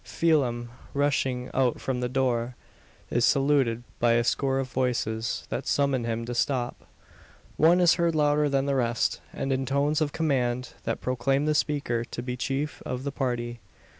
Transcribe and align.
Phelim, 0.03 0.71
rushing 0.95 1.51
out 1.53 1.79
from 1.79 1.99
the 1.99 2.09
door, 2.09 2.55
is 3.11 3.23
saluted 3.23 3.83
by 3.99 4.13
a 4.13 4.23
score 4.23 4.57
of 4.57 4.67
voices 4.67 5.45
that 5.49 5.67
summon 5.67 6.05
him 6.05 6.25
to 6.25 6.33
stop. 6.33 6.87
One 7.55 7.79
is 7.79 7.93
heard 7.93 8.15
louder 8.15 8.49
than 8.49 8.65
the 8.65 8.73
rest, 8.73 9.21
and 9.31 9.53
in 9.53 9.63
tones 9.63 10.01
of 10.01 10.11
command 10.11 10.73
that 10.85 11.01
proclaim 11.01 11.45
the 11.45 11.53
speaker 11.53 12.03
to 12.03 12.23
be 12.23 12.35
chief 12.35 12.81
of 12.83 13.03
the 13.03 13.11
party. 13.11 13.59